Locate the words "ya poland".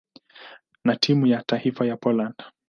1.85-2.35